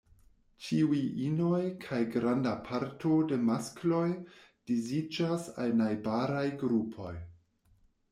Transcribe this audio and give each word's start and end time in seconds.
Ĉiuj 0.67 0.99
inoj 1.25 1.59
kaj 1.83 1.99
granda 2.15 2.53
parto 2.69 3.11
de 3.31 3.37
maskloj 3.49 4.07
disiĝas 4.71 5.45
al 5.65 5.77
najbaraj 5.83 6.43
grupoj. 6.63 7.13